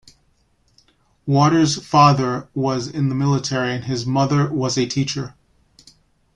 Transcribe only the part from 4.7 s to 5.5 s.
a teacher.